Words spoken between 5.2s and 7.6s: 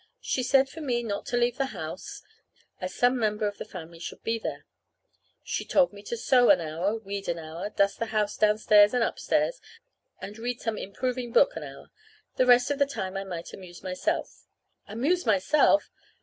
She told me to sew an hour, weed an